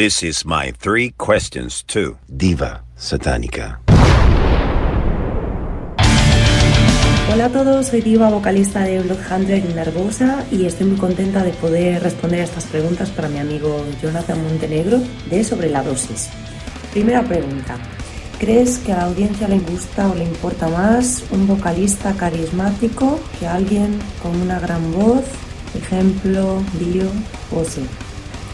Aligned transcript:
This 0.00 0.22
is 0.22 0.46
my 0.46 0.72
three 0.80 1.12
questions 1.18 1.82
to 1.88 2.16
Diva 2.26 2.84
Satánica. 2.96 3.80
Hola 7.30 7.44
a 7.44 7.48
todos, 7.50 7.88
soy 7.88 8.00
Diva, 8.00 8.30
vocalista 8.30 8.80
de 8.80 9.02
Bloodhunter 9.02 9.62
y 9.62 9.74
Nervosa 9.74 10.46
y 10.50 10.64
estoy 10.64 10.86
muy 10.86 10.96
contenta 10.96 11.44
de 11.44 11.50
poder 11.50 12.02
responder 12.02 12.40
a 12.40 12.44
estas 12.44 12.64
preguntas 12.64 13.10
para 13.10 13.28
mi 13.28 13.40
amigo 13.40 13.84
Jonathan 14.00 14.42
Montenegro 14.42 15.02
de 15.28 15.44
Sobre 15.44 15.68
la 15.68 15.82
Dosis. 15.82 16.30
Primera 16.92 17.22
pregunta, 17.22 17.76
¿crees 18.38 18.78
que 18.78 18.94
a 18.94 18.96
la 18.96 19.04
audiencia 19.04 19.48
le 19.48 19.58
gusta 19.58 20.08
o 20.08 20.14
le 20.14 20.24
importa 20.24 20.68
más 20.68 21.24
un 21.30 21.46
vocalista 21.46 22.14
carismático 22.14 23.20
que 23.38 23.46
alguien 23.46 23.98
con 24.22 24.34
una 24.40 24.58
gran 24.60 24.92
voz? 24.94 25.26
Ejemplo, 25.74 26.62
Dio 26.78 27.10
o 27.52 27.62
sí. 27.66 27.86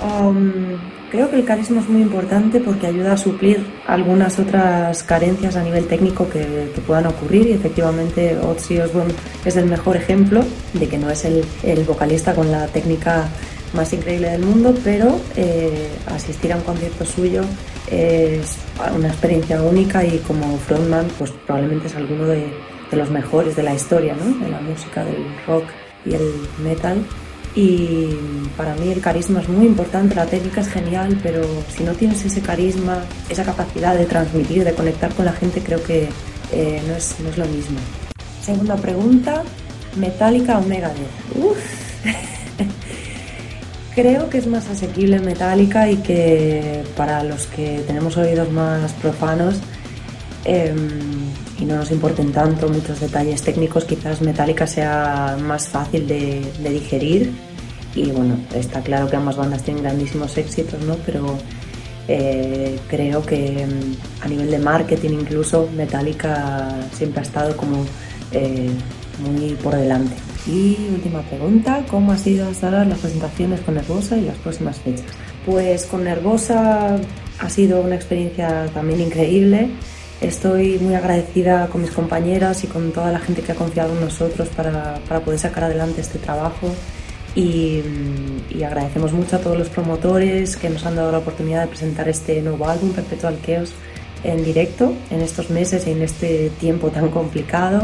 Um, 0.00 1.01
creo 1.12 1.28
que 1.28 1.36
el 1.36 1.44
carisma 1.44 1.82
es 1.82 1.88
muy 1.90 2.00
importante 2.00 2.58
porque 2.58 2.86
ayuda 2.86 3.12
a 3.12 3.16
suplir 3.18 3.62
algunas 3.86 4.38
otras 4.38 5.02
carencias 5.02 5.56
a 5.56 5.62
nivel 5.62 5.86
técnico 5.86 6.26
que, 6.30 6.72
que 6.74 6.80
puedan 6.80 7.06
ocurrir 7.06 7.48
y 7.48 7.52
efectivamente 7.52 8.38
Ozzy 8.38 8.78
Osbourne 8.78 9.12
es 9.44 9.56
el 9.56 9.66
mejor 9.66 9.98
ejemplo 9.98 10.42
de 10.72 10.88
que 10.88 10.96
no 10.96 11.10
es 11.10 11.26
el, 11.26 11.44
el 11.64 11.84
vocalista 11.84 12.34
con 12.34 12.50
la 12.50 12.66
técnica 12.68 13.28
más 13.74 13.92
increíble 13.92 14.30
del 14.30 14.40
mundo, 14.40 14.74
pero 14.82 15.20
eh, 15.36 15.90
asistir 16.06 16.50
a 16.50 16.56
un 16.56 16.62
concierto 16.62 17.04
suyo 17.04 17.42
es 17.90 18.56
una 18.96 19.08
experiencia 19.08 19.60
única 19.60 20.02
y 20.06 20.16
como 20.20 20.56
frontman 20.60 21.08
pues 21.18 21.30
probablemente 21.46 21.88
es 21.88 21.94
alguno 21.94 22.24
de, 22.24 22.46
de 22.90 22.96
los 22.96 23.10
mejores 23.10 23.54
de 23.54 23.64
la 23.64 23.74
historia, 23.74 24.14
¿no? 24.14 24.42
de 24.42 24.50
la 24.50 24.62
música, 24.62 25.04
del 25.04 25.26
rock 25.46 25.64
y 26.06 26.14
el 26.14 26.32
metal 26.64 27.04
y 27.54 28.08
para 28.56 28.74
mí 28.74 28.90
el 28.90 29.00
carisma 29.00 29.40
es 29.40 29.48
muy 29.48 29.66
importante, 29.66 30.14
la 30.14 30.26
técnica 30.26 30.62
es 30.62 30.68
genial, 30.68 31.18
pero 31.22 31.42
si 31.74 31.84
no 31.84 31.92
tienes 31.92 32.24
ese 32.24 32.40
carisma, 32.40 33.04
esa 33.28 33.44
capacidad 33.44 33.96
de 33.96 34.06
transmitir, 34.06 34.64
de 34.64 34.72
conectar 34.72 35.12
con 35.14 35.26
la 35.26 35.32
gente, 35.32 35.62
creo 35.62 35.82
que 35.82 36.08
eh, 36.52 36.82
no, 36.86 36.94
es, 36.94 37.16
no 37.20 37.28
es 37.28 37.38
lo 37.38 37.46
mismo. 37.46 37.78
Segunda 38.40 38.76
pregunta, 38.76 39.42
¿Metallica 39.96 40.58
o 40.58 40.62
Megadeth? 40.62 40.96
Uf. 41.36 41.58
creo 43.94 44.30
que 44.30 44.38
es 44.38 44.46
más 44.46 44.68
asequible 44.68 45.20
Metallica 45.20 45.90
y 45.90 45.96
que 45.96 46.82
para 46.96 47.22
los 47.22 47.46
que 47.46 47.82
tenemos 47.86 48.16
oídos 48.16 48.50
más 48.50 48.92
profanos 48.92 49.56
eh, 50.44 50.74
y 51.58 51.64
no 51.64 51.76
nos 51.76 51.90
importen 51.90 52.32
tanto 52.32 52.68
muchos 52.68 53.00
detalles 53.00 53.42
técnicos, 53.42 53.84
quizás 53.84 54.20
Metallica 54.20 54.66
sea 54.66 55.36
más 55.40 55.68
fácil 55.68 56.06
de, 56.06 56.42
de, 56.62 56.70
digerir. 56.70 57.32
Y 57.94 58.10
bueno, 58.10 58.36
está 58.54 58.80
claro 58.80 59.08
que 59.08 59.16
ambas 59.16 59.36
bandas 59.36 59.62
tienen 59.62 59.82
grandísimos 59.82 60.36
éxitos, 60.38 60.80
¿no? 60.82 60.96
Pero 61.04 61.36
eh, 62.08 62.80
creo 62.88 63.24
que 63.24 63.64
a 64.20 64.28
nivel 64.28 64.50
de 64.50 64.58
marketing 64.58 65.10
incluso 65.20 65.68
Metallica 65.76 66.68
siempre 66.92 67.20
ha 67.20 67.22
estado 67.22 67.56
como 67.56 67.84
eh, 68.32 68.70
muy 69.20 69.54
por 69.54 69.76
delante. 69.76 70.14
Y 70.46 70.76
última 70.92 71.22
pregunta, 71.22 71.84
¿cómo 71.88 72.10
ha 72.10 72.18
sido 72.18 72.48
hasta 72.48 72.66
ahora 72.66 72.84
las 72.84 72.98
presentaciones 72.98 73.60
con 73.60 73.74
Nervosa 73.74 74.16
y 74.16 74.22
las 74.22 74.36
próximas 74.38 74.78
fechas? 74.80 75.06
Pues 75.46 75.86
con 75.86 76.02
Nervosa 76.02 76.98
ha 77.38 77.50
sido 77.50 77.80
una 77.80 77.94
experiencia 77.94 78.66
también 78.74 79.00
increíble. 79.00 79.70
Estoy 80.22 80.78
muy 80.78 80.94
agradecida 80.94 81.66
con 81.66 81.82
mis 81.82 81.90
compañeras 81.90 82.62
y 82.62 82.68
con 82.68 82.92
toda 82.92 83.10
la 83.10 83.18
gente 83.18 83.42
que 83.42 83.50
ha 83.50 83.56
confiado 83.56 83.92
en 83.92 84.00
nosotros 84.02 84.48
para, 84.50 85.00
para 85.08 85.18
poder 85.18 85.40
sacar 85.40 85.64
adelante 85.64 86.00
este 86.00 86.20
trabajo 86.20 86.72
y, 87.34 87.82
y, 88.48 88.62
agradecemos 88.62 89.12
mucho 89.12 89.34
a 89.34 89.40
todos 89.40 89.58
los 89.58 89.68
promotores 89.68 90.54
que 90.56 90.70
nos 90.70 90.86
han 90.86 90.94
dado 90.94 91.10
la 91.10 91.18
oportunidad 91.18 91.62
de 91.62 91.66
presentar 91.66 92.08
este 92.08 92.40
nuevo 92.40 92.68
álbum, 92.68 92.92
Perpetual 92.92 93.36
Chaos, 93.44 93.72
en 94.22 94.44
directo 94.44 94.92
en 95.10 95.22
estos 95.22 95.50
meses 95.50 95.88
y 95.88 95.90
en 95.90 96.02
este 96.02 96.50
tiempo 96.60 96.90
tan 96.90 97.08
complicado. 97.08 97.82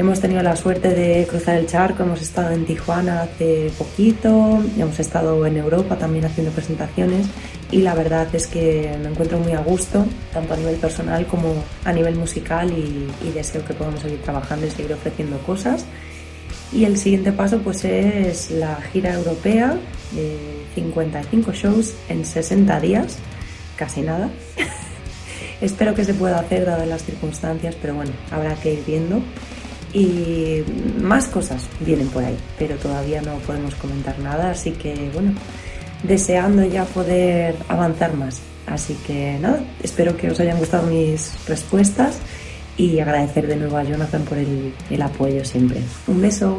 Hemos 0.00 0.18
tenido 0.18 0.42
la 0.42 0.56
suerte 0.56 0.94
de 0.94 1.26
cruzar 1.26 1.56
el 1.56 1.66
charco, 1.66 2.04
hemos 2.04 2.22
estado 2.22 2.52
en 2.52 2.64
Tijuana 2.64 3.20
hace 3.20 3.70
poquito, 3.76 4.58
hemos 4.78 4.98
estado 4.98 5.44
en 5.44 5.58
Europa 5.58 5.98
también 5.98 6.24
haciendo 6.24 6.50
presentaciones 6.52 7.26
y 7.70 7.82
la 7.82 7.94
verdad 7.94 8.26
es 8.34 8.46
que 8.46 8.96
me 9.02 9.10
encuentro 9.10 9.38
muy 9.38 9.52
a 9.52 9.60
gusto, 9.60 10.06
tanto 10.32 10.54
a 10.54 10.56
nivel 10.56 10.76
personal 10.76 11.26
como 11.26 11.52
a 11.84 11.92
nivel 11.92 12.16
musical 12.16 12.70
y, 12.70 13.10
y 13.28 13.32
deseo 13.32 13.62
que 13.62 13.74
podamos 13.74 14.00
seguir 14.00 14.22
trabajando 14.22 14.66
y 14.66 14.70
seguir 14.70 14.94
ofreciendo 14.94 15.36
cosas. 15.40 15.84
Y 16.72 16.86
el 16.86 16.96
siguiente 16.96 17.30
paso 17.30 17.58
pues 17.58 17.84
es 17.84 18.50
la 18.52 18.76
gira 18.76 19.12
europea 19.12 19.76
de 20.12 20.38
55 20.76 21.52
shows 21.52 21.92
en 22.08 22.24
60 22.24 22.80
días, 22.80 23.18
casi 23.76 24.00
nada. 24.00 24.30
Espero 25.60 25.94
que 25.94 26.06
se 26.06 26.14
pueda 26.14 26.38
hacer 26.40 26.64
dadas 26.64 26.88
las 26.88 27.04
circunstancias, 27.04 27.76
pero 27.82 27.96
bueno, 27.96 28.12
habrá 28.30 28.54
que 28.54 28.72
ir 28.72 28.82
viendo. 28.86 29.20
Y 29.92 30.62
más 31.00 31.26
cosas 31.26 31.66
vienen 31.80 32.08
por 32.08 32.22
ahí, 32.24 32.36
pero 32.58 32.76
todavía 32.76 33.20
no 33.22 33.34
podemos 33.38 33.74
comentar 33.74 34.18
nada, 34.20 34.52
así 34.52 34.70
que 34.72 35.10
bueno, 35.12 35.32
deseando 36.04 36.64
ya 36.64 36.84
poder 36.84 37.56
avanzar 37.68 38.14
más. 38.14 38.40
Así 38.66 38.96
que 39.06 39.36
nada, 39.40 39.60
espero 39.82 40.16
que 40.16 40.30
os 40.30 40.38
hayan 40.38 40.58
gustado 40.58 40.86
mis 40.86 41.34
respuestas 41.48 42.18
y 42.76 43.00
agradecer 43.00 43.46
de 43.46 43.56
nuevo 43.56 43.76
a 43.76 43.82
Jonathan 43.82 44.22
por 44.22 44.38
el, 44.38 44.72
el 44.90 45.02
apoyo 45.02 45.44
siempre. 45.44 45.80
Un 46.06 46.20
beso. 46.20 46.58